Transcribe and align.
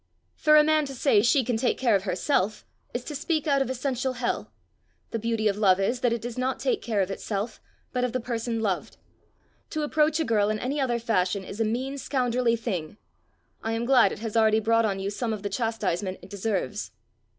For 0.35 0.57
a 0.57 0.63
man 0.63 0.85
to 0.85 0.95
say 0.95 1.21
'she 1.21 1.43
can 1.43 1.57
take 1.57 1.77
care 1.77 1.95
of 1.95 2.05
herself,' 2.05 2.65
is 2.91 3.03
to 3.03 3.13
speak 3.13 3.45
out 3.45 3.61
of 3.61 3.69
essential 3.69 4.13
hell. 4.13 4.51
The 5.11 5.19
beauty 5.19 5.47
of 5.47 5.59
love 5.59 5.79
is, 5.79 5.99
that 5.99 6.11
it 6.11 6.23
does 6.23 6.39
not 6.39 6.57
take 6.59 6.81
care 6.81 7.01
of 7.01 7.11
itself, 7.11 7.61
but 7.93 8.03
of 8.03 8.11
the 8.11 8.19
person 8.19 8.61
loved. 8.61 8.97
To 9.69 9.83
approach 9.83 10.19
a 10.19 10.25
girl 10.25 10.49
in 10.49 10.57
any 10.57 10.81
other 10.81 10.97
fashion 10.97 11.43
is 11.43 11.59
a 11.61 11.65
mean 11.65 11.99
scoundrelly 11.99 12.55
thing. 12.55 12.97
I 13.61 13.73
am 13.73 13.85
glad 13.85 14.11
it 14.11 14.17
has 14.17 14.35
already 14.35 14.59
brought 14.59 14.85
on 14.85 14.99
you 14.99 15.11
some 15.11 15.33
of 15.33 15.43
the 15.43 15.49
chastisement 15.49 16.17
it 16.23 16.31
deserves." 16.31 16.89